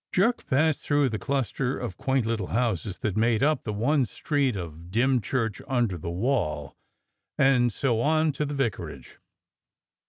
[0.11, 4.05] Jerk passed through the clus ter of quaint little houses that make up the one
[4.05, 6.75] street of Dymchurch under the wall,
[7.37, 9.19] and so on to the vicarage.